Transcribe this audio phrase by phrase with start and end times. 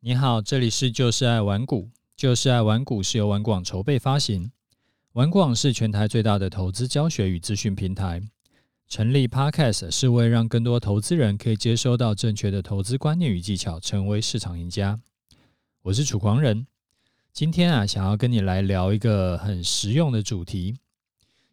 [0.00, 1.90] 你好，这里是就是爱玩股。
[2.16, 4.52] 就是爱玩股是由玩广筹备发行，
[5.14, 8.22] 玩广是全台最大的投资教学与资讯平台。
[8.86, 15.00] 成立 Podcast 是为让更多投资人可以接收到正确的投资观念与技巧，成为市场赢家。
[15.82, 16.68] 我是楚狂人，
[17.32, 20.76] 今天啊，想要跟你来聊一个很实用的主题，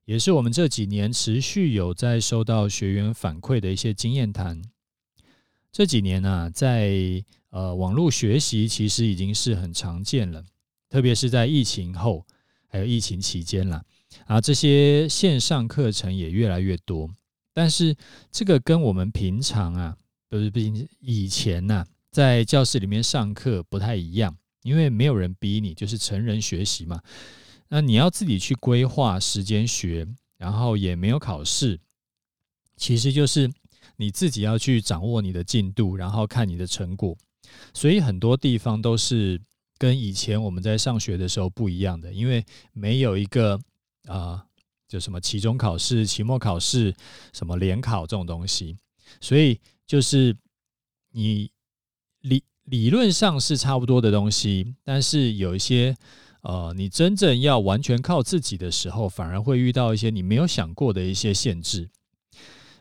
[0.05, 4.61] 也是我们这几年持续有在收到学员反馈的一些经验谈。
[5.71, 7.23] 这几年呢、啊，在
[7.55, 10.43] 呃，网络学习其实已经是很常见了，
[10.89, 12.25] 特别是在疫情后，
[12.67, 13.81] 还有疫情期间啦，
[14.25, 17.09] 啊，这些线上课程也越来越多。
[17.53, 17.95] 但是
[18.29, 19.95] 这个跟我们平常啊，
[20.27, 27.01] 不是毕竟以前呐、在教室里面上课不太一样，因为没有人逼你，就是成人学习嘛。
[27.69, 30.05] 那你要自己去规划时间学，
[30.37, 31.79] 然后也没有考试，
[32.75, 33.49] 其实就是
[33.95, 37.17] 你自己要去掌握你的进度，然后看你的成果。
[37.73, 39.41] 所以很多地方都是
[39.77, 43.59] 跟以前我们在上学的时候不一样的，因为没有一个
[44.07, 44.45] 啊、
[44.87, 46.93] 就什么期中考试、期末考试、
[47.33, 48.77] 什么联考这种东西，
[49.19, 50.35] 所以就是
[51.11, 51.51] 你
[52.21, 55.95] 理理论上是差不多的东西，但是有一些
[56.41, 61.89] 呃，你真正要完全靠自己的时候，反而会遇到一些你没有想过的一些限制。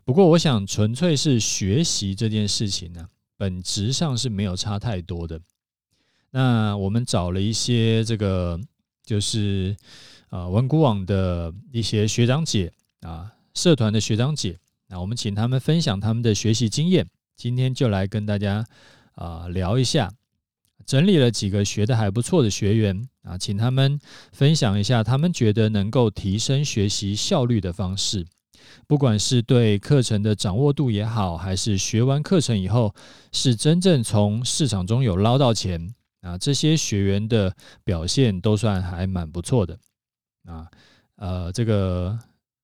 [0.05, 3.09] 不过，我想纯粹是学习这件事情呢。
[3.45, 5.39] 本质上是没有差太多的。
[6.31, 8.59] 那我们找了一些这个，
[9.05, 9.77] 就是
[10.31, 12.73] 啊，文股网的一些学长姐
[13.03, 14.59] 啊，社团的学长姐。
[14.89, 17.07] 那我们请他们分享他们的学习经验。
[17.37, 18.65] 今天就来跟大家
[19.13, 20.11] 啊聊一下，
[20.87, 24.01] 整理了几个学得还不错的学员啊，请他们
[24.33, 28.25] 分享一下他们觉得能够提升学习效率的方式。
[28.87, 32.95] 不管是对课程的掌握度也好，还是学完课程以后
[33.33, 39.79] 是真正从市场中有捞到钱啊，这些学员的表现都算还蛮不错的
[40.47, 40.67] 啊。
[41.17, 42.19] 呃，这个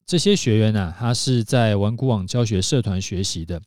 [0.07, 3.61] 这些学员呢、他是在玩古网教学社团学习的，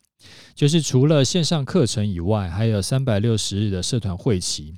[0.54, 4.76] 就是除了线上课程以外，还有三百六十日的社团会期。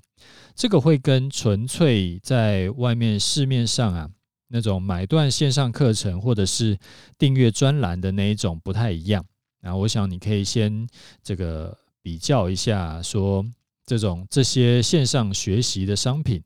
[0.56, 4.10] 这个会跟纯粹在外面市面上啊。
[4.48, 6.78] 那种买断线上课程或者是
[7.18, 9.26] 订阅专栏的那一种不太一样，
[9.62, 10.88] 那我想你可以先
[11.24, 13.46] 这个比较一下，说
[13.86, 16.42] 这种这些线上学习的商品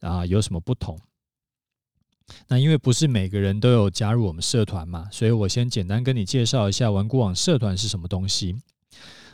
[0.00, 0.98] 啊有什么不同？
[2.46, 8.56] 那因为不是每个人都有加入我们社团嘛，所以我先简单跟你介绍一下顽固网社团是什么东西。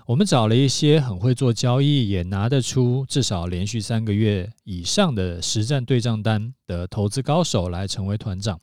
[0.06, 8.60] 我们找了一些很会做交易，也拿得出至少连续三个月以上的实战对账单的投资高手来成为团长。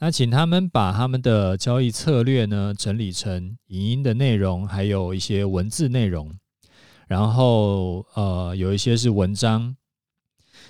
[0.00, 6.30] 那请他们把他们的交易策略呢整理成影音的内容，还有一些文字内容，
[7.08, 9.74] 然后呃有一些是文章。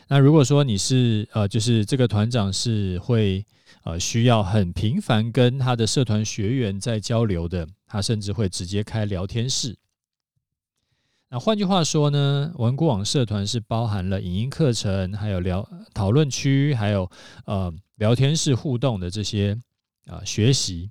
[0.06, 3.44] 那如果说你是呃就是这个团长是会
[3.82, 7.68] 呃需要很频繁跟他的社团学员在交流的。
[7.86, 9.76] 他甚至会直接开聊天室。
[11.28, 17.08] 那换句话说呢，玩股网社团是包含了影音课程，还有聊讨论区，还有
[17.46, 19.56] 呃聊天室互动的这些
[20.06, 20.90] 啊、学习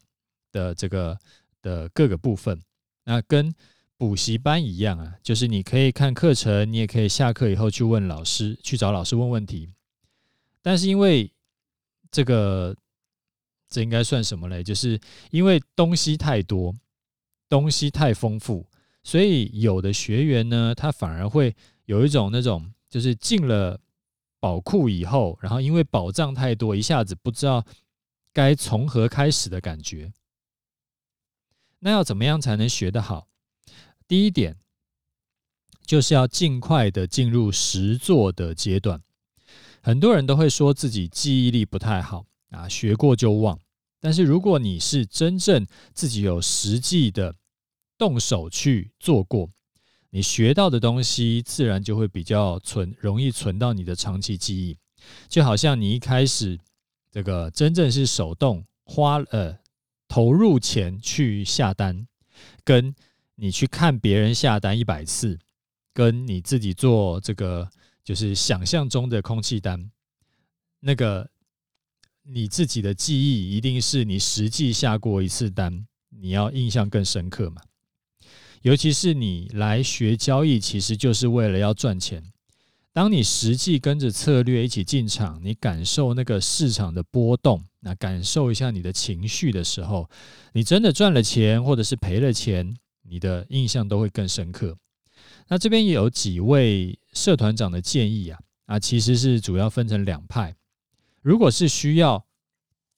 [0.53, 1.19] 的这个
[1.61, 2.61] 的各个部分。
[3.03, 3.53] 那跟
[3.97, 9.73] 补习班一样啊，就是你可以看课程，你也可以下课以后去问老师，去找老师问问题。
[10.61, 11.32] 但是因为
[12.13, 12.73] 这个，
[13.67, 14.63] 这应该算什么嘞？
[14.63, 14.97] 就是
[15.31, 16.73] 因为东西太多。
[17.49, 18.65] 东西太丰富，
[19.03, 23.79] 所以有的学员呢，他反而会有一种那种，就是进了
[24.39, 27.63] 宝库以后，然后因为宝藏太多，一下子不知道
[28.31, 30.11] 该从何开始的感觉。
[31.77, 33.27] 那要怎么样才能学得好？
[34.07, 34.57] 第一点
[35.85, 39.03] 就是要尽快的进入实作的阶段。
[39.85, 43.59] 很多人都会说自己记忆力不太好啊，学过就忘。
[43.99, 47.35] 但是如果你是真正自己有实际的，
[47.97, 49.49] 动手去做过，
[50.11, 54.77] 你学到的东西自然就会比较存，容易存到你的长期记忆。
[55.27, 56.57] 就好像你一开始
[57.11, 59.57] 这个真正是手动花呃
[60.07, 62.07] 投入钱去下单，
[62.63, 62.95] 跟
[63.35, 65.37] 你去看别人下单一百次，
[65.93, 67.69] 跟你自己做这个
[68.03, 69.89] 就是想象中的空气单，
[70.79, 71.29] 那个
[72.23, 77.61] 你自己的记忆一定是你实际下过一次单，你要印象更深刻嘛。
[78.61, 82.23] 尤其是你来学交易，其实就是为了要赚钱。
[82.93, 90.09] 当你实际跟着策略一起进场，你感受那个市场的波动，那感受一下你的情绪的时候，
[90.53, 94.77] 你真的赚了钱，或者是赔了钱，你的印象都会更深刻。
[95.47, 100.55] 那这边也有几位社团长的建议啊，啊，其实是主要分成两派。
[101.21, 102.25] 如果是需要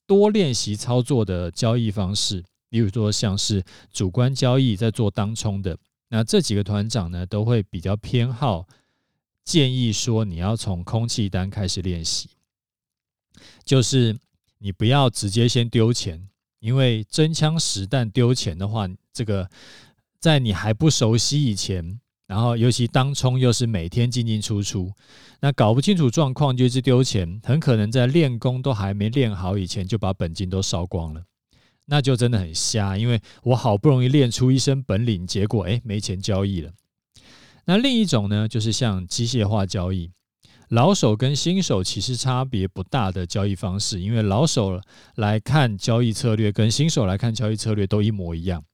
[0.06, 5.78] 多练习操作的交易方式，比如说像是主观交易在做当冲的，
[6.08, 8.66] 那这几个团长呢都会比较偏好
[9.44, 12.30] 建议说，你要从空气单开始练习，
[13.64, 14.18] 就是
[14.58, 16.28] 你不要直接先丢钱，
[16.58, 19.48] 因为真枪实弹丢钱的话，这个
[20.18, 22.00] 在你还不熟悉以前。
[22.26, 24.92] 然后，尤其当冲又是每天进进出出，
[25.40, 31.22] 那搞不清楚状况就一直丢钱，很可能在练功都还没练好以前就把本金都烧光了，
[31.84, 32.98] 那就真的很瞎。
[32.98, 36.72] 因为我好不容易练出一身本领，结果诶没钱交易了。
[37.66, 40.10] 那另一种呢，就是像机械化交易，
[40.70, 44.80] 老手跟新手其实差别不大的交易方式，因为老手
[45.14, 48.64] 来看交易策略跟新手来看交易策略都一模一样。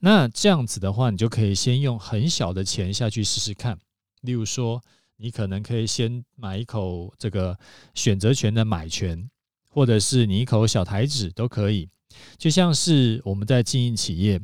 [0.00, 3.78] 那这样子的话，你就可以先用很小的钱下去试试看。
[4.22, 4.82] 例如说，
[5.16, 7.58] 你可能可以先买一口这个
[7.94, 9.30] 选择权的买权，
[9.68, 11.88] 或者是你一口小台指都可以。
[12.38, 14.40] 就像是我们在经营企业，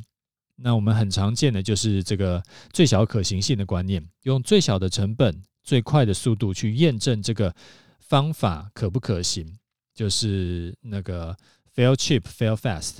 [0.55, 7.53] 那我们很常见的就是这个最小可行性的观念，用最小的成本、最快的速度去验证这个
[7.99, 9.57] 方法可不可行，
[9.93, 11.35] 就是那个
[11.75, 12.99] fail cheap, fail fast。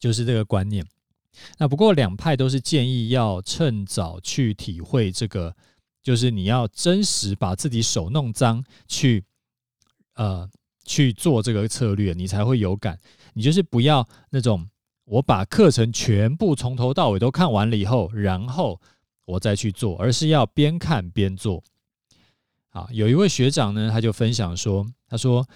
[0.00, 0.84] 就是这个观念。
[1.58, 5.54] 那不过两派都是建议要趁早去体会这个，
[6.02, 9.24] 就是你要真实把自己手弄脏去，
[10.14, 10.50] 呃，
[10.84, 12.98] 去做这个策略，你才会有感。
[13.32, 14.68] 你就是不要那种
[15.04, 18.80] 我把课程全部从头到尾都看完了以后，然后
[19.24, 21.62] 我再去做，而是要边看边做。
[22.70, 25.46] 好，有一位学长呢，他就分享说，他说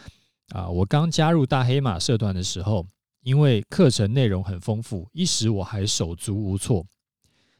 [0.50, 2.87] 啊，我刚加入大黑马社团的时候。
[3.24, 6.86] 因为课程内容很丰富，一时我还手足无措。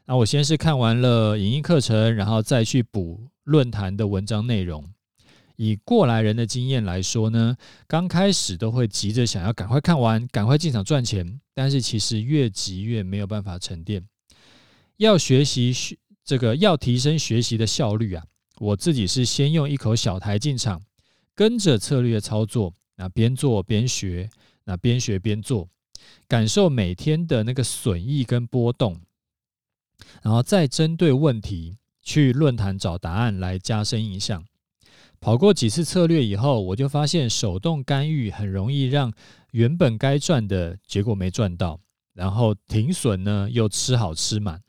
[0.05, 4.87] 那我先是看完了影音课程，然后再去补论坛的文章内容。
[5.55, 7.57] 以过来人的经验来说呢，
[7.87, 11.41] 刚开始都会急着想要赶快看完，赶快进场赚钱。
[11.55, 14.05] 但是其实越急越没有办法沉淀。
[14.97, 18.23] 要学习学这个，要提升学习的效率啊，
[18.59, 20.79] 我自己是先用一口小台进场，
[21.33, 24.29] 跟着策略操作，那边做边学。
[24.65, 25.69] 那边学边做，
[26.27, 28.99] 感受每天的那个损益跟波动，
[30.21, 34.43] 然后再针对问题去论坛找答案来加深印象。
[35.19, 39.13] 跑过几次策略以后，我就发现手动干预很容易让
[39.51, 41.79] 原本该赚的结果没赚到，
[42.13, 44.61] 然后停损呢又吃好吃满，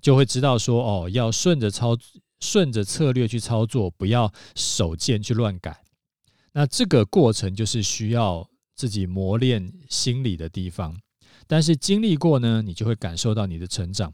[0.00, 1.96] 就会知道说哦，要顺着操
[2.40, 5.82] 顺着策略去操作，不要手贱去乱改。
[6.52, 8.48] 那这个过程就是需要。
[8.76, 10.94] 自己磨练心理的地方，
[11.46, 14.12] 但是经历过呢，你就会感受到你的成长。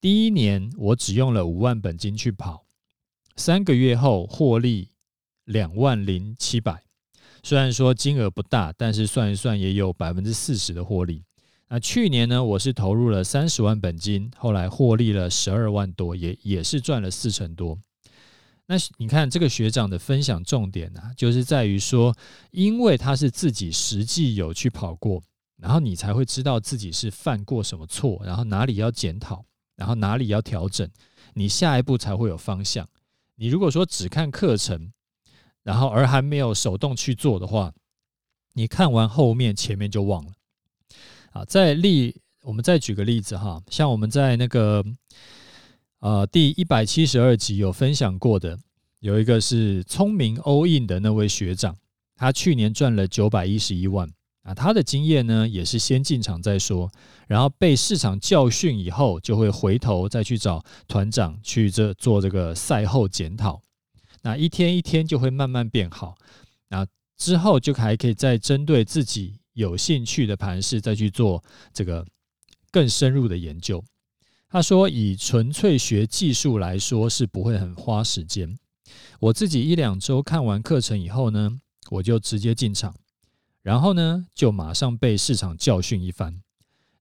[0.00, 2.66] 第一年我只用了五万本金去跑，
[3.36, 4.90] 三个月后获利
[5.46, 6.84] 两万零七百。
[7.42, 11.24] 虽然说金额不大，但是算一算也有百分之四十的获利。
[11.68, 17.78] 那去年呢，我是投入了三十万本金，后来获利了十二万多，也也是赚了四成多。
[18.66, 22.16] 那你看这个学长的分享重点啊，就是在于说，
[22.50, 25.22] 因为他是自己实际有去跑过，
[25.58, 29.44] 然后你才会知道自己是犯过什么错，然后哪里要检讨，
[29.76, 30.88] 然后哪里要调整，
[31.34, 32.88] 你下一步才会有方向。
[33.36, 34.92] 你如果说只看课程，
[35.62, 37.70] 然后而还没有手动去做的话，
[38.54, 40.32] 你看完后面前面就忘了。
[41.32, 44.82] 啊，再例，我们再举个例子哈，像我们在那个。
[46.04, 48.58] 呃，第一百七十二集有分享过的，
[48.98, 51.74] 有一个是聪明 all in 的那位学长，
[52.14, 54.06] 他去年赚了九百一十一万
[54.42, 54.52] 啊。
[54.52, 56.92] 他的经验呢，也是先进场再说，
[57.26, 63.62] 然后被市场教训以后，就会回头再去找团长去这做这个赛后检讨。
[64.20, 66.16] 那一天一天就会慢慢变好，
[66.68, 71.42] 那之后就还可以再针对自己有兴趣的盘势再去做
[71.72, 72.06] 这个
[72.70, 73.82] 更深入的研究。
[74.54, 78.56] 他说：“以纯粹学技术来说，是不会很花时间。
[79.18, 81.58] 我自己一两周看完课程以后呢，
[81.90, 82.94] 我就直接进场，
[83.62, 86.40] 然后呢，就马上被市场教训一番。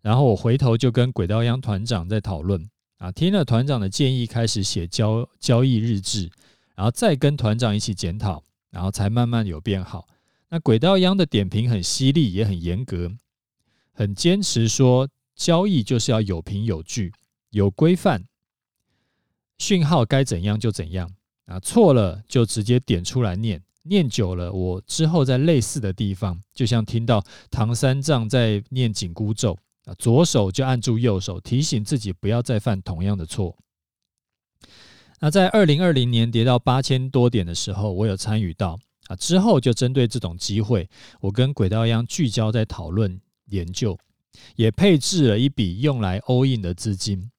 [0.01, 2.67] 然后我回头就跟轨道央团长在讨论
[2.97, 6.31] 啊，听了团长的建议，开始写交交易日志，
[6.73, 10.07] 然后再跟团长一起检讨，然后才慢慢有变好。
[10.49, 13.11] 那轨道央的点评很犀利，也很严格，
[13.91, 17.13] 很坚持说交易就是要有凭有据。”
[17.53, 18.25] 有规范，
[19.59, 21.07] 讯号该怎样就怎样
[21.45, 29.55] 啊，错了就直接点出来念，念久了，我之后在类似的地方，就像听到唐三藏在念紧箍咒
[29.85, 33.55] 啊，左手就按住右手，提醒自己不要再犯同样的错。
[35.19, 40.89] 那在二零二零年跌到八千多点的时候，我有参与到啊，之后就针对这种机会，
[41.21, 43.95] 我跟轨道一样聚焦在讨论研究，
[44.55, 47.29] 也配置了一笔用来 all in 的资金，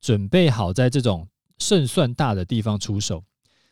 [0.00, 3.24] 准备好在这种胜算大的地方出手。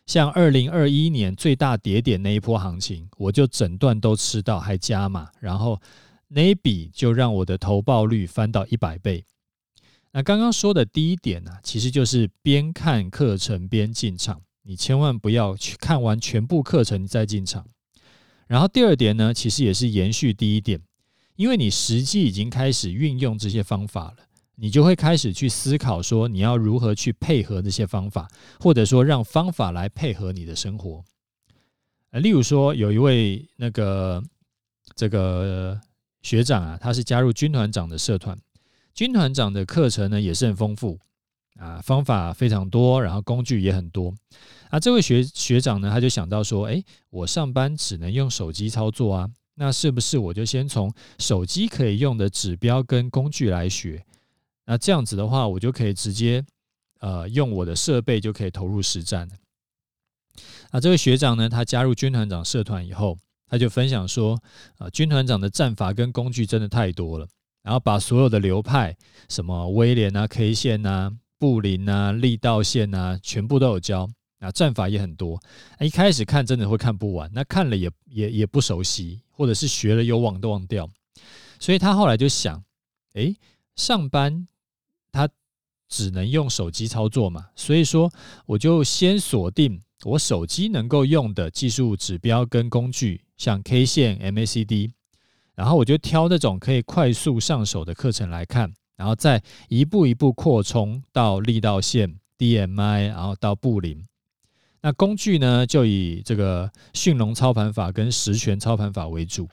[0.05, 5.81] 像二零二一年最大跌点那一波行情，我就整段都吃到，还加码，然后
[6.27, 9.25] 那一笔就让我的投报率翻到一百倍。
[10.11, 17.65] 那刚刚说的第一点呢，其实就是边看课程边进场，你千万不要去看完全部课程你再进场。
[18.47, 20.79] 然后第二点呢，其实也是延续第一点，
[21.35, 24.17] 因为你实际已经开始运用这些方法了。
[24.55, 28.27] 你就会开始去思考说，你要如何去配合这些方法，
[28.59, 31.03] 或者说让方法来配合你的生活。
[32.11, 34.23] 呃，例如说，有一位那个
[34.95, 35.79] 这个
[36.21, 38.37] 学长啊，他是加入军团长的社团，
[38.93, 40.97] 军团长的课程呢也是很丰富
[41.59, 44.13] 啊，方法非常多，然后工具也很多。
[44.69, 54.05] 啊，这位学学长呢，他就想到说，诶，我上班只能用手机操作啊，那是不是我就先从手机可以用的指标跟工具来学？
[54.65, 56.43] 那这样子的话，我就可以直接，
[56.99, 59.35] 呃，用我的设备就可以投入实战了。
[60.71, 63.17] 啊，这位学长呢，他加入军团长社团以后，
[63.47, 64.41] 他就分享说，
[64.77, 67.27] 啊，军团长的战法跟工具真的太多了，
[67.63, 68.95] 然后把所有的流派，
[69.29, 74.09] 什么威廉啊、K 线啊、布林啊、力道线啊，全部都有教。
[74.39, 75.41] 啊，战法也很多，
[75.79, 80.87] 一开始看真的会看不完，那看了也也也不熟悉，或者是学了有忘都忘掉。
[81.57, 82.61] 所以他后来就想，
[83.13, 83.37] 诶，
[83.77, 84.47] 上班。
[85.15, 85.29] 他
[85.87, 88.11] 只能用手机操作嘛，所以说
[88.45, 94.91] 我就先锁定我手机能够用的技术指标跟工具，像 K 线、MACD，
[95.55, 104.05] 然后我就挑那种可以快速上手的课程来看，然后再一步一步扩充到力道线、DMI，然后到布林。
[104.81, 109.47] 那工具呢，就以这个迅龙操盘法跟十权操盘法为主，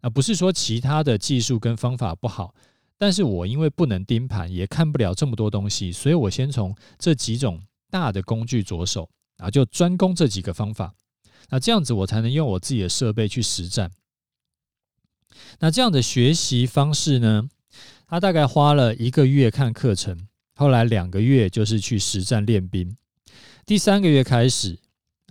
[0.00, 2.54] 啊，不是说其他的技术跟方法不好。
[2.96, 7.60] 但是我因为不能盯盘，也看不了这么多东西，所以我先从这几种
[7.90, 10.94] 大的工具着手，啊，就专攻这几个方法。
[11.50, 13.90] 那这样子我才能用我自己的设备去实战。
[15.58, 17.48] 那这样的学习方式呢，
[18.06, 22.96] 他大概花了一个月看课程，后来两个月就是去实战练兵，
[23.66, 24.78] 第三个月开始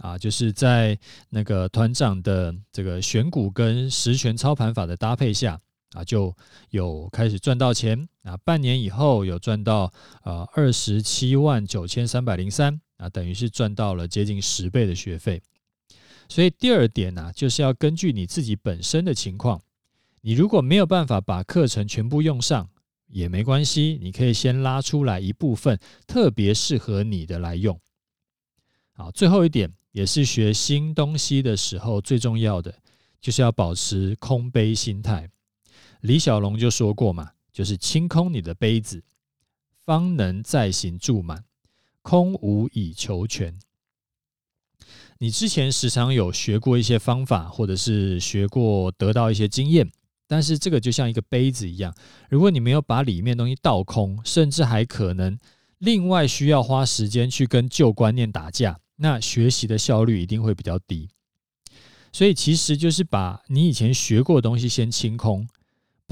[0.02, 5.60] 啊，就是在那个团长的这个选股跟十銓操盘法的搭配下。
[5.94, 6.36] 啊，就
[6.72, 8.36] 有开始赚到钱啊！
[8.38, 9.92] 半年以后有赚到
[10.24, 15.42] 呃二十七万九千三百零三啊，等于是赚到了接近十倍的学费。
[16.28, 19.62] 所以第二点呢，就是要根据你自己本身的情况，
[20.22, 22.68] 你如果没有办法把课程全部用上
[23.08, 27.80] 也没关系，你可以先拉出来一部分特别适合你的来用。
[28.94, 32.74] 好，最后一点也是学新东西的时候最重要的，
[33.22, 35.30] 就是要保持空杯心态。
[36.04, 39.02] 李小龙就说过嘛，就是清空你的杯子，
[39.86, 41.46] 方能再行注满，
[42.02, 43.58] 空无以求全。
[45.20, 49.90] 你之前时常有学过一些方法，或者是学过得到一些经验，
[50.28, 51.96] 但是这个就像一个杯子一样，
[52.30, 55.40] 如果你没有把里面东西倒空，甚至还可能
[55.78, 61.08] 另外需要花时间去跟旧观念打架，那学习的效率一定会比较低。
[62.12, 65.48] 所以其实就是把你以前学过的东西先清空。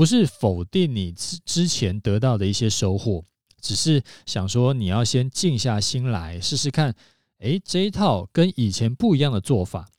[0.01, 3.23] 不是否定你之之前得到的一些收获，
[3.61, 6.95] 只是想说你要先静下心来试试看，
[7.37, 9.91] 诶，这一套跟以前不一样的做法。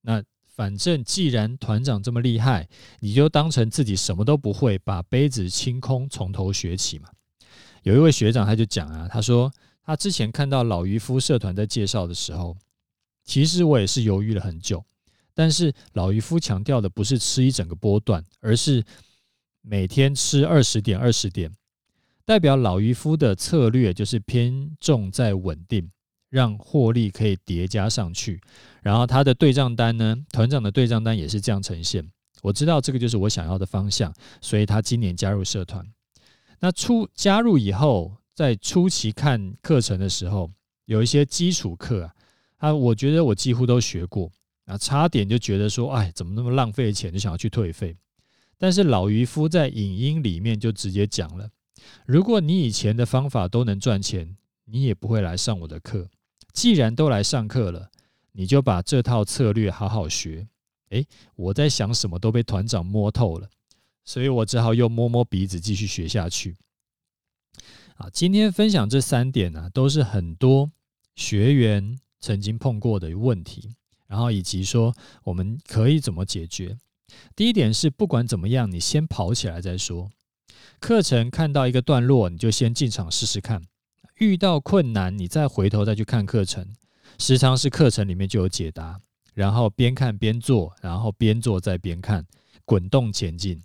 [0.00, 7.08] 那反正既然团长这么厉害，你就当成自己什么都不会，把杯子清空，从头学起嘛。
[7.84, 9.48] 有一位学长他就讲啊，他说
[9.84, 12.56] 他之前看到老渔夫社团在介绍的时候，
[13.24, 14.84] 其实我也是犹豫了很久。
[15.38, 18.84] 但是老渔夫强调的不是吃一整个波段，而是
[19.62, 21.48] 每天吃二十点二十点，
[22.24, 25.88] 代表老渔夫的策略就是偏重在稳定，
[26.28, 28.40] 让获利可以叠加上去。
[28.82, 32.04] 然后他的对账单呢，团长的对账单也是这样呈现。
[32.42, 35.86] 我知道这个就是我想要的方向，所以他今年加入社团。
[36.58, 40.50] 那初加入以后，在初期看课程的时候，
[40.86, 42.14] 有一些基础课啊，
[42.56, 44.32] 啊，我觉得我几乎都学过。
[44.68, 47.96] 啊，差点就觉得说，哎，怎么那么浪费钱，就想要去退费。
[48.58, 51.48] 但是老渔夫在影音里面就直接讲了，
[52.04, 56.10] 如果你以前的方法都能赚钱，你也不会来上我的课。
[56.52, 57.90] 既然都来上课了，
[58.32, 60.46] 你就把这套策略好好学。
[60.90, 61.06] 诶，
[61.36, 63.48] 我在想什么都被团长摸透了，
[64.04, 66.56] 所以我只好又摸摸鼻子继续学下去。
[67.96, 70.70] 啊，今天分享这三点呢、都是很多
[71.14, 73.74] 学员曾经碰过的问题，
[74.08, 76.76] 然后以及说我们可以怎么解决。
[77.36, 80.10] 第一点是，不管怎么样，你先跑起来再说。
[80.80, 83.62] 课程看到一个段落，你就先进场试试看。
[84.16, 86.74] 遇到困难，你再回头再去看课程，
[87.18, 89.00] 时常是课程里面就有解答。
[89.34, 92.26] 然后边看边做，然后边做再边看，
[92.64, 93.62] 滚动前进。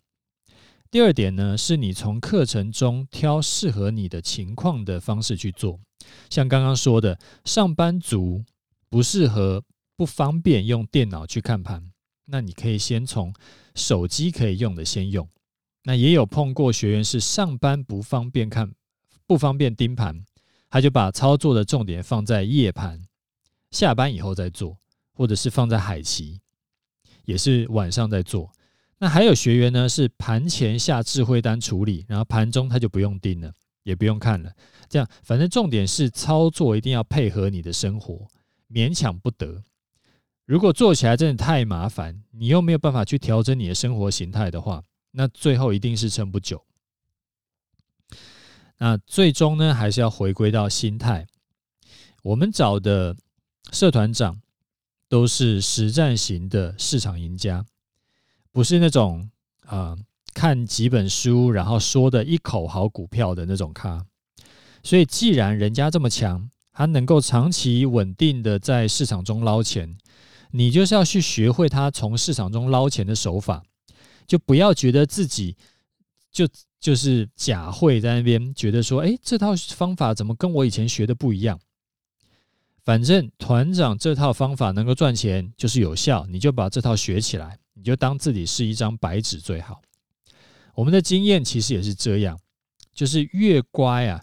[0.92, 5.80] 第二点呢，是你从课程中挑适合你的情况的方式去做。
[6.30, 8.44] 像刚刚说的，上班族
[8.90, 9.64] 不适合、
[9.96, 11.92] 不方便用电脑去看盘，
[12.26, 13.34] 那你可以先从
[13.76, 15.28] 手机可以用的先用。
[15.84, 18.74] 那也有碰过学员是上班不方便看、
[19.28, 20.24] 不方便盯盘，
[20.70, 23.06] 他就把操作的重点放在夜盘，
[23.72, 24.78] 下班以后再做，
[25.14, 26.40] 或者是放在海期，
[27.26, 28.52] 也是晚上再做。
[28.98, 34.50] 那还有学员呢，是盘前下智慧单处理，然后盘中他就不用盯了，也不用看了。
[34.88, 38.26] 这样，反正重点是操作一定要配合你的生活，
[38.70, 39.62] 勉强不得。
[40.46, 46.64] 如果做起来真的太麻烦，你又没有办法去调整你的生活形态的话，那最后一定是撑不久。
[48.78, 51.26] 那最终呢，还是要回归到心态。
[52.24, 53.16] 我们找的
[53.72, 54.42] 社团长
[55.08, 57.66] 都是实战型的市场赢家。
[58.52, 59.30] 不是那种
[59.66, 59.98] 啊、
[60.34, 64.06] 看几本书然后说的一口好股票的那种咖，
[64.84, 69.98] 所以既然人家这么强，他能够长期稳定的在市场中捞钱，
[70.56, 73.64] 你就是要去学会他从市场中捞钱的手法，
[74.28, 75.58] 就不要觉得自己
[76.32, 76.48] 就
[76.80, 81.60] 就是假会在那边觉得说，哎，这套方法怎么跟我以前学的不一样？
[82.84, 87.58] 反正团长这套方法能够赚钱，就是有效，你就把这套学起来。
[87.76, 89.82] 你就当自己是一张白纸最好。
[90.76, 92.40] 我们的经验其实也是这样，
[92.94, 94.22] 就是越乖啊，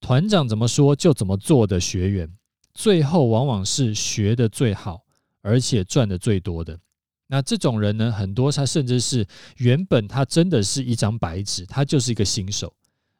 [0.00, 2.28] 团长怎么说就怎么做的学员，
[2.74, 5.00] 最后往往是学的最好，
[5.42, 6.78] 而且赚的最多的。
[7.26, 9.26] 那这种人呢，很多他甚至是
[9.58, 12.72] 原本他真的是一张白纸，他就是一个新手。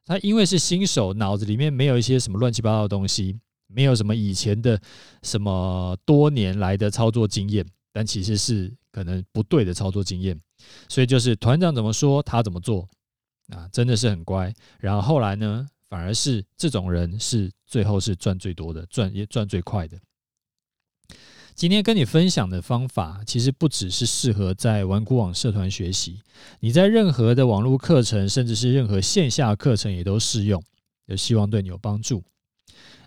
[0.06, 4.80] 他因为是新手，脑子里面没有一些什么乱七八糟的东西，没有什么以前的
[5.22, 8.72] 什么多年来的操作经验，但其实是。
[8.92, 10.38] 可能不对的操作经验，
[10.86, 12.86] 所以就是团长怎么说，他怎么做
[13.48, 14.52] 啊，真的是很乖。
[14.78, 19.98] 然后后来呢，反而是这种人是最后是赚最多的，赚也赚最快的。
[21.54, 26.20] 今天跟你分享的方法，其实不只是适合在玩股网社团学习，
[26.60, 30.62] 你在任何的网络课程，甚至是任何线下课程也都适用，
[31.06, 32.22] 也希望对你有帮助。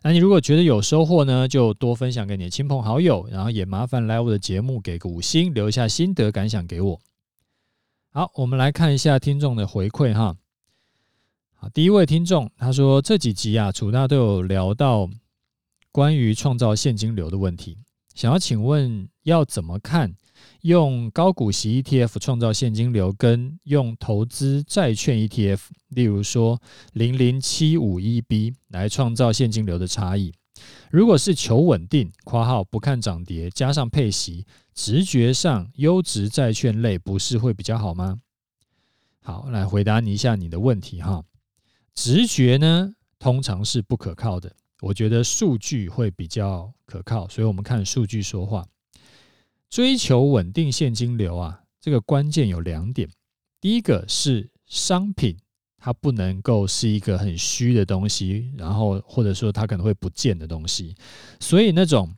[0.03, 6.99] 那你如果觉得有收获呢，就多分享给你的亲朋好友，然后也麻烦来我的节目给个五星，留下心得感想给我。
[8.11, 10.37] 好，我们来看一下听众的回馈哈。
[11.55, 15.09] 好，第一位听众他说，这几集啊，楚大都有聊到
[15.91, 17.79] 关于创造现金流的问题，
[18.15, 20.15] 想要请问要怎么看？
[20.61, 26.59] 用高股息 ETF 创造现金流，跟用投资债券 ETF，例如说
[26.93, 30.33] 零零七五一 B 来创造现金流的差异。
[30.89, 38.19] 如果是求稳定（括号不看涨跌）加上配息，直觉上优质债券类不是会比较好吗？
[39.21, 41.23] 好，来回答你一下你的问题哈。
[41.93, 48.67] 直觉呢，通常是不可靠的，我觉得数据会比较可靠，所以我们看数据说话。
[49.69, 53.09] 追求稳定现金流啊，这个关键有两点。
[53.59, 55.37] 第一个是商品，
[55.77, 60.95] 它不能够是一个很虚的东西，然后或者说它可能会不见的东西。
[61.39, 62.15] 所以那种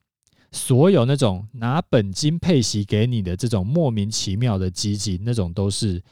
[0.51, 6.03] 所有那种拿本金配息给你的这种莫名其妙的基金，那种都是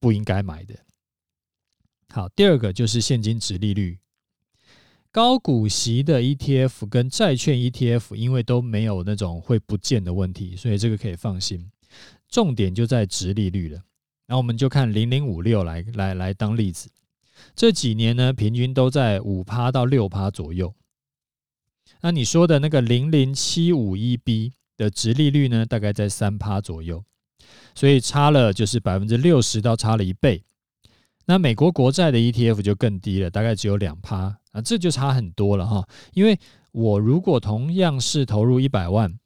[0.00, 0.74] 不应该买的。
[2.08, 3.98] 好，第二个就是现金殖利率。
[5.14, 11.70] 高股息的 ETF 跟债券 ETF，因为都没有那种会不见的问题，所以这个可以放心。
[12.28, 13.80] 重点就在殖利率了。
[14.26, 16.90] 那我们就看零零五六来来来当例子，
[17.54, 20.74] 这几年呢，平均都在五趴到六趴左右。
[22.00, 27.04] 那你说的那个零零七五一 B 的殖利率呢，大概在三趴左右，
[27.76, 30.42] 所以差了就是百分之六十到差了一倍。
[31.26, 34.36] 那美国国债的 ETF 就更低了，大概只有两趴。
[34.52, 36.38] 啊，这就差很多了哈，因为
[36.70, 39.18] 我如果同样是投入一百万，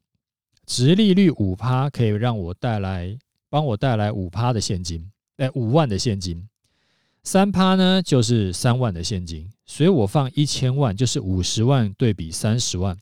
[0.64, 3.14] 殖利率五趴可以让我带来，
[3.50, 6.48] 帮我带来五趴的现金，哎，五万的现金，
[7.24, 12.96] 三趴呢就是三万的现金，所以我放一千万就是五十万对比三十万，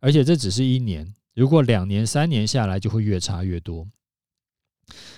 [0.00, 3.88] 而且这只是一年，如果两年三年下来就会越差越多。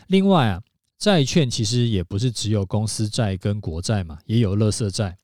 [0.07, 0.63] 另外啊，
[0.99, 5.17] 债券其实也不是只有公司债跟国债嘛，也有垃圾债。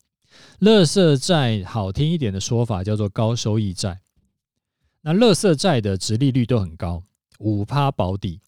[0.61, 4.01] 垃圾债好听一点的说法叫做高收益债。
[5.03, 7.03] 那垃圾债的殖利率都很高，
[7.39, 8.41] 五趴保底。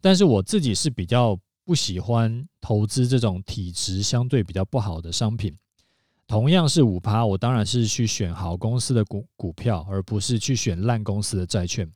[0.00, 5.56] 但是我自己是比较不喜欢投资这种体质相对比较不好的商品。
[6.26, 11.90] 同样是五趴，我当然是去选好公司的股股票，而不是去选烂公司的债券。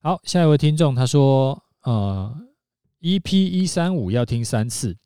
[0.00, 2.34] 好，下一位听众他说，呃
[3.02, 4.96] ，EP 一三五要听三次。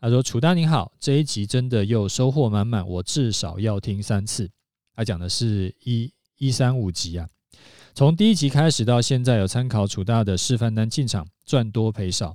[0.00, 4.50] 他说：“楚大您好，这一集真的又收获满满，我至少要听三次。”
[4.96, 7.28] 他讲的是一一三五集啊，
[7.94, 12.34] 从第一集开始到现在，有参考楚大的示范单进场，赚多赔少，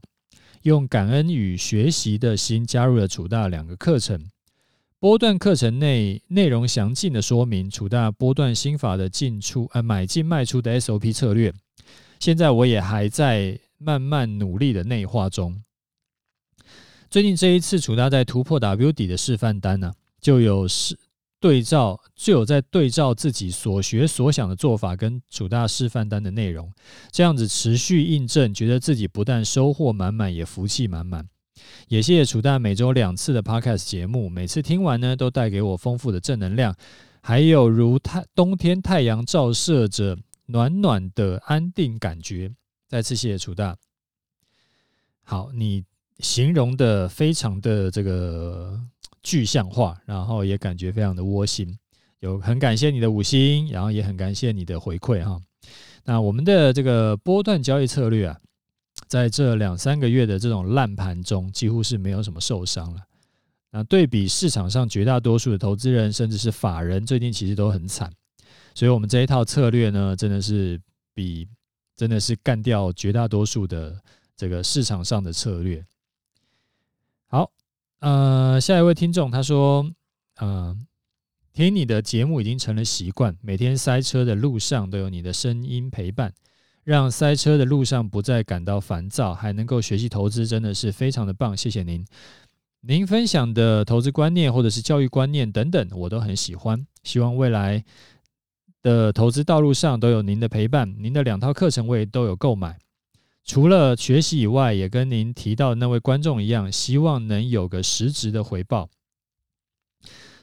[0.62, 4.30] 用感恩与学习的心加入了楚大两个课程。
[5.00, 11.54] 波段课程内内容详尽的说明楚大波段心法的进出呃买进卖出的 SOP 策略。
[12.20, 15.64] 现在我也还在慢慢努力的内化中。
[17.10, 20.98] 最近这一次，楚大在突破 W 底的示范单呢、就有是
[21.40, 26.70] 对照，就有在对照自己所学所想的做法跟楚大示范单的内容，
[27.12, 31.26] 这样子持续印证，觉得自己不但收获满满，也福气满满。
[31.88, 36.76] 也谢谢楚大每周两次的 Podcast 节目，每次听完呢，都带给我丰富的正能量，
[37.22, 42.52] 还有如太冬天太阳照射着暖暖的安定感觉。
[42.88, 43.78] 再次谢谢楚大。
[45.24, 45.84] 好，你。
[46.20, 48.76] 形容的非常的这个
[49.22, 51.78] 具象化，然后也感觉非常的窝心。
[52.22, 55.40] 有很感谢你的五星，然后也很感谢你的回馈哈。
[56.06, 58.40] 那我们的这个波段交易策略啊，
[59.08, 63.02] 在这两三个月的这种烂盘中，几乎是没有什么受伤了。
[63.70, 68.12] 那对比市场上绝大多数的投资人，甚至是法人，最近其实都很惨。
[68.74, 70.82] 所以，我们这一套策略呢，真的是
[71.14, 71.48] 比
[71.98, 74.00] 真的是干掉绝大多数的
[74.38, 75.84] 这个市场上的策略。
[77.26, 77.52] 好，
[78.00, 79.92] 呃，下一位听众他说，
[80.38, 80.78] 呃，
[81.52, 86.32] 听你的节目已经成了习惯，每天塞车的路上都有你的声音陪伴，
[86.84, 92.06] 让塞车的路上不再感到烦躁，还能够学习投资，真的是非常的棒，谢谢您。
[92.82, 97.84] 您分享的投资观念或者是教育观念等等，我都很喜欢，希望未来
[98.88, 102.80] 的投资道路上都有您的陪伴，您的两套课程我也都有购买。
[103.44, 108.88] 除了学习以外，也跟您提到那位观众一样，希望能有个实质的回报。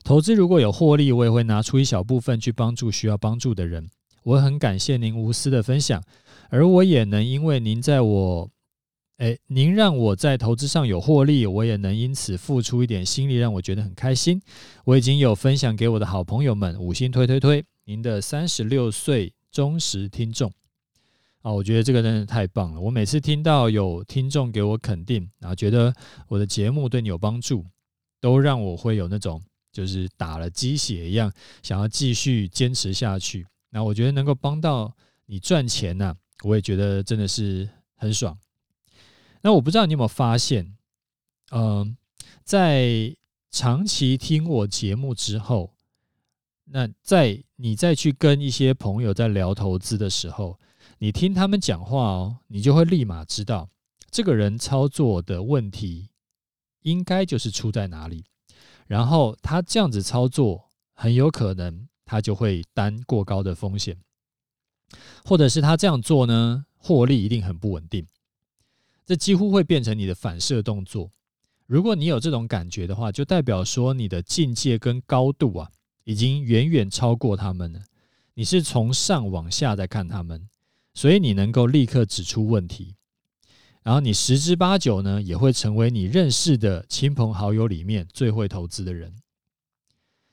[0.03, 3.89] 投资如果有获利，我也会拿出一小部分去帮助需要帮助的人。
[4.25, 6.03] 我很感谢您无私的分享，
[6.51, 8.51] 而我也能因为您在我，
[9.17, 14.43] 诶，您让我在投资上有获利，我也能因此付出一点心力，让我觉得很开心。
[14.85, 20.53] 我已经有分享给我的好朋友们，五星推推推，您的三十六岁忠实听众。
[21.43, 22.81] 啊，我觉得这个真的太棒了！
[22.81, 25.95] 我每次听到有听众给我肯定，然后觉得
[26.27, 27.67] 我的节目对你有帮助，
[28.19, 31.31] 都让我会有那种就是打了鸡血一样，
[31.63, 33.47] 想要继续坚持下去。
[33.69, 38.39] 那我觉得能够帮到你赚钱呢，我也觉得真的是很爽。
[39.43, 40.75] 那我不知道你有没有发现，
[41.51, 41.95] 嗯，
[42.43, 43.15] 在
[43.51, 45.74] 长期听我节目之后，
[46.67, 50.59] 那在你再去跟一些朋友在聊投资的时候，
[50.99, 53.69] 你听他们讲话哦，你就会立马知道
[54.11, 56.09] 这个人操作的问题
[56.83, 58.25] 应该就是出在哪里，
[58.87, 63.99] 然后他这样子操作很有可能他就会担过高的风险，
[65.25, 68.07] 或者是他这样做呢，获利一定很不稳定，
[69.05, 71.11] 这几乎会变成你的反射动作。
[71.67, 75.71] 如果你有这种感觉的话，就代表说你的境界跟高度啊，
[76.05, 77.81] 已经远远超过他们了。
[78.35, 80.49] 你是从上往下在看他们。
[80.97, 82.95] 所以你能够立刻指出问题，
[83.83, 89.13] 然后你十之八九呢，也会成为你认识的亲朋好友里面最会投资的人。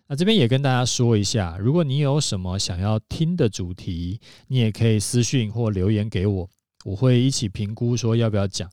[0.05, 6.47] 那这边也跟大家说一下，如果你有什么想要听的主题，你也可以私讯或留言给我，
[6.85, 8.69] 我会一起评估说要不要讲。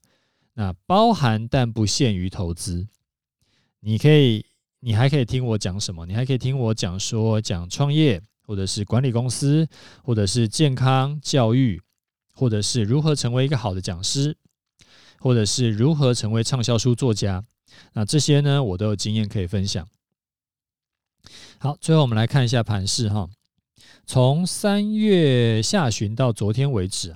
[0.52, 2.86] 那包含但不限于投资，
[3.80, 4.44] 你可以，
[4.80, 6.06] 你还可以听我讲什么？
[6.06, 8.22] 你还可以听我讲说讲创业。
[8.48, 9.68] 或者是管理公司，
[10.02, 11.78] 或者是健康教育，
[12.32, 14.34] 或者是如何成为一个好的讲师，
[15.18, 17.44] 或者是如何成为畅销书作家，
[17.92, 19.86] 那这些呢，我都有经验可以分享。
[21.58, 23.28] 好，最后我们来看一下盘势哈，
[24.06, 27.14] 从三月下旬到昨天为止，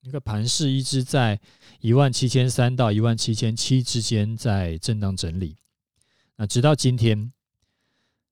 [0.00, 1.38] 那个盘势一直在
[1.80, 5.56] 一万七千三到一万七千七之间在震荡整理，
[6.36, 7.32] 那直到今天。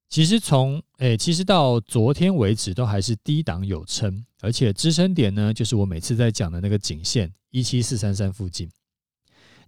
[0.08, 8.70] 其实从诶、其实到昨天为止都还是低档有撑，而且支撑点呢，就是我每次在讲的那个颈线一七四三三附近。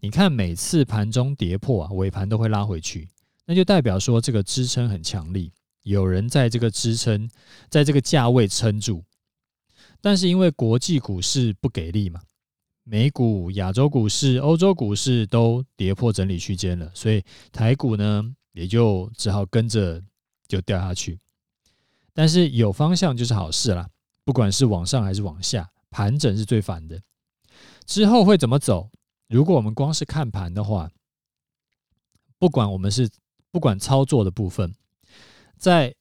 [0.01, 3.09] 你看每次盘中跌破啊，尾盘都会拉回去，
[3.47, 5.51] 那就代表说这个支撑很强力，
[5.83, 7.27] 有人在这个支撑，
[7.71, 9.03] 在这个价位撑住。
[10.03, 12.21] 但是因为国际股市不给力嘛，
[12.85, 20.01] 美股、亚洲股市、欧洲股市都跌破整理区间了，所以台股呢也就只好跟着
[20.47, 21.19] 就掉下去。
[22.13, 23.89] 但是有方向就是好事啦，
[24.25, 27.01] 不管是往上还是往下，盘整是最烦的。
[27.85, 28.91] 之后会怎么走？
[29.29, 30.91] 如果我们光是看盘的话，
[32.39, 33.11] 不管我们是
[33.51, 34.75] 不管操作的部分，
[35.57, 35.95] 在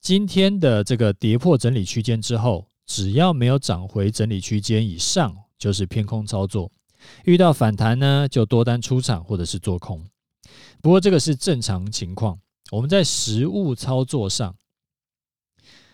[0.00, 2.68] 今天的这个跌破整理区间之后。
[2.86, 6.70] 只要没有涨回整理区间以上，就是偏空操作。
[7.24, 10.04] 遇到反弹呢，就多单出场或者是做空。
[10.80, 12.38] 不过这个是正常情况。
[12.70, 14.56] 我们在实物操作上，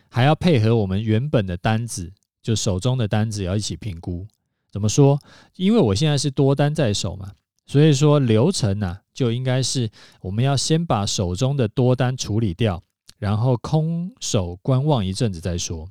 [0.09, 4.27] 还要配合我们原本的单子，就手中的单子要一起评估。
[4.71, 5.19] 怎么说？
[5.57, 7.33] 因为我现在是多单在手嘛，
[7.67, 12.81] 所以说流程呢，就应该是我们要先把手中的多单处理掉，
[13.19, 15.89] 然后空手观望一阵子再说。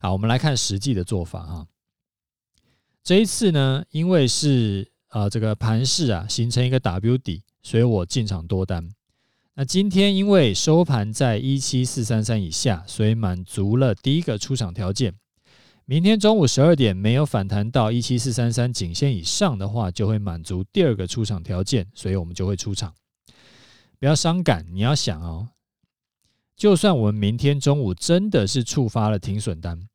[0.00, 1.66] 好，我们来看实际的做法啊。
[3.04, 8.88] 这一次呢，因为是呃这个盘势啊形成一个 W 底，所以我进场多单。
[9.54, 15.14] 那今天因为收盘在一七四三三以下，所以满足了第一个出场条件。
[15.84, 22.94] 明天中午十二点没有反弹到一七四三三颈线以上的话，就会满足第二个出场条件，所以我们就会出场。
[23.98, 25.48] 不要伤感，你要想哦，
[26.56, 29.88] 就算我们明天中午真的是触发了停损单。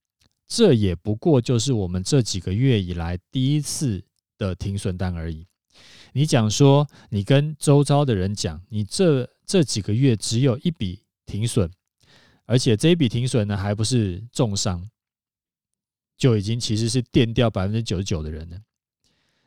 [0.47, 4.01] 这也不过就是我们这几个月以来第一次
[4.37, 5.45] 的停损单而已。
[6.13, 11.69] 你讲说，你跟周遭的人讲，你这这几个月只有一笔停损，
[12.45, 14.89] 而且这一笔停损呢，还不是重伤，
[16.17, 18.57] 就已经其实是垫掉百分之九十九的人了。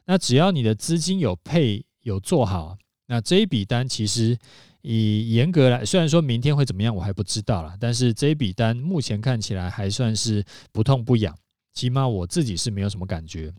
[0.04, 4.38] 那只要你的资金有配有做好，那这一笔单其实。
[4.82, 11.36] 以严格来，虽然说明天会怎么样，我还不知道啦，但是这笔单目前看起来还算是不痛不痒，
[11.72, 13.52] 起码我自己是没有什么感觉。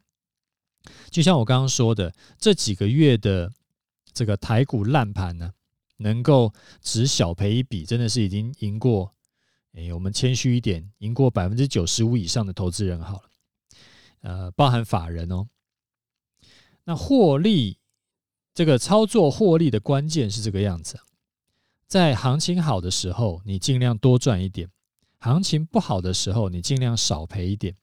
[1.12, 3.52] 就像我刚刚说的，这几个月的
[4.14, 5.54] 这个台股烂盘呢，
[5.98, 9.14] 能够只小赔一笔，真的是已经赢过，
[9.74, 13.30] 哎，我们谦虚一点，赢过百分之九十五以上的投资人好了，
[14.22, 15.48] 呃，包含法人哦。
[16.86, 17.78] 那获利，
[18.56, 21.00] 这个操作获利的关键是这个样子。
[21.92, 24.66] 在行情好的时候，你尽量多赚一点；
[25.20, 27.76] 行情不好的时候，你尽量少赔一点。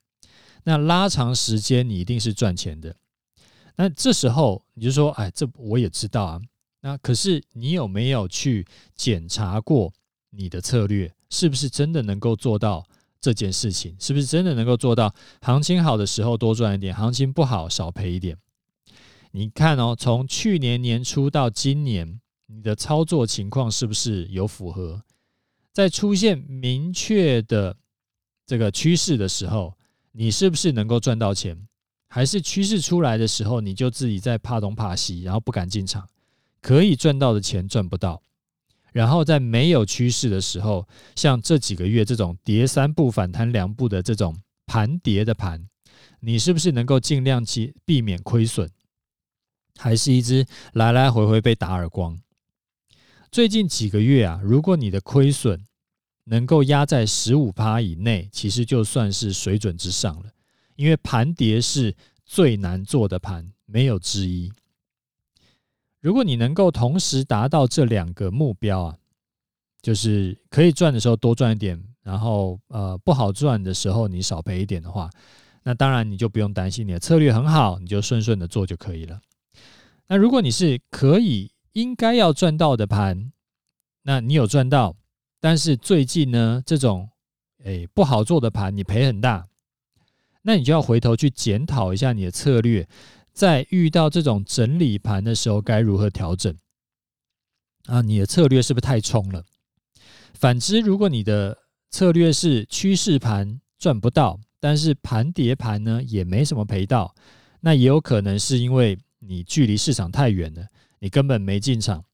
[0.64, 2.96] 那拉长时间，你一定是赚钱的。
[3.76, 6.40] 那这时候你就说：“哎，这我也知道啊。”
[6.80, 9.92] 那可是你有没有去检查过
[10.30, 12.82] 你的策略是不是真的能够做到
[13.20, 13.94] 这件事情？
[14.00, 18.38] 是不是真的能够做到行情好的时候多赚一点，行情不好少赔一点？
[19.32, 22.18] 你看哦，从去年年初到今年。
[22.50, 25.02] 你的操作情况是不是有符合？
[25.70, 27.76] 在出现明确的
[28.46, 29.76] 这个趋势的时候，
[30.12, 31.68] 你是不是能够赚到钱？
[32.08, 36.08] 还是趋势出来的时候，你就自己在怕东怕西，然后不敢进场，
[36.62, 38.22] 可以赚到的钱赚不到？
[38.92, 44.34] 然后在没有趋势的时候，像这几个月这种跌三步反弹两步的这种
[44.66, 45.68] 盘跌的盘，
[46.20, 48.70] 你是不是能够尽量去避免亏损？
[49.76, 52.18] 还是一直来来回回被打耳光？
[53.30, 55.66] 最近几个月啊，如果你的亏损
[56.24, 60.30] 能够压在十五趴以内，其实就算是水准之上了。
[60.76, 64.50] 因为盘跌是最难做的盘，没有之一。
[66.00, 68.96] 如果你能够同时达到这两个目标啊，
[69.82, 75.10] 就是可以赚的时候多赚一点，然后呃不好赚的时候你少赔一点的话，
[75.64, 79.20] 那当然你就不用担心，你的策略很好，你就顺顺的做就可以了。
[80.06, 81.50] 那如果你是可以。
[81.78, 83.30] 应该要赚到的盘，
[84.02, 84.96] 那你有赚到，
[85.38, 87.08] 但是最近呢，这种
[87.62, 89.46] 诶不好做的盘，你赔很大，
[90.42, 92.88] 那你就要回头去检讨一下你的策略，
[93.32, 96.52] 在遇到这种整理盘的时候该如何调整
[97.86, 98.02] 啊？
[98.02, 99.44] 你的策略是不是太冲了？
[100.34, 101.56] 反之，如果你的
[101.90, 107.14] 策略是趋势盘赚不到，但是盘跌盘呢也没什么赔到，
[107.60, 110.66] 那也有可能是因为你距离市场太远了。
[110.98, 112.04] 你根本没进场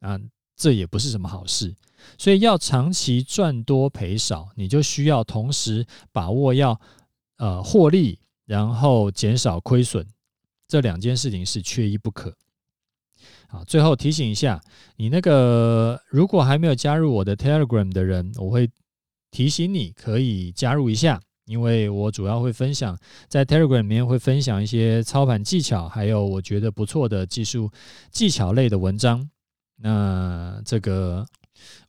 [0.00, 0.18] 啊，
[0.56, 1.74] 这也不是什么好事。
[2.18, 6.80] 所以要长期赚多赔少，你就需要同时把握要
[7.38, 10.06] 呃获利，然后减少亏损，
[10.68, 12.36] 这两件事情是缺一不可。
[13.48, 14.60] 好，最后提醒一下，
[14.96, 18.70] 你那个如果还没有加入我的 Telegram 的人，我会
[19.30, 21.20] 提醒你可以加入一下。
[21.46, 27.70] 因为我主要会分享在 Telegram 里面会分享一些操盘技巧，还有我觉得不错的技术
[28.10, 29.28] 技巧类的文章。
[29.78, 31.24] 那这个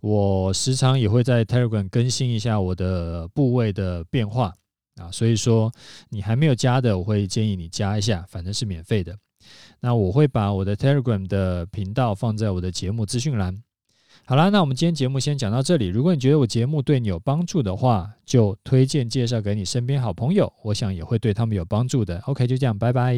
[0.01, 4.53] 我时常也会在 Telegram 更新一下我的部位的变化
[4.95, 5.71] 啊，所以说
[6.09, 9.17] 你还没有加的，我会建议你加一下，反正是免费的。
[9.79, 13.63] 那我会把我的 Telegram 的频道放在我的节目资讯栏。
[14.29, 15.87] 好啦，那我们今天节目先讲到这里。
[15.87, 22.19] 如果你觉得我节目对你有帮助的话，就推荐介绍给你身边好朋友，我想也会对他们有帮助的。
[22.25, 23.15] OK，就这样，拜拜。